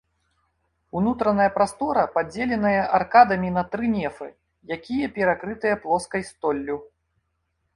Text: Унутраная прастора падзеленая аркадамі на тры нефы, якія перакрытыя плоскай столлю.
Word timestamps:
Унутраная 0.99 1.49
прастора 1.57 2.05
падзеленая 2.15 2.81
аркадамі 2.99 3.53
на 3.59 3.63
тры 3.75 3.85
нефы, 3.97 4.27
якія 4.77 5.05
перакрытыя 5.19 5.75
плоскай 5.85 6.21
столлю. 6.33 6.77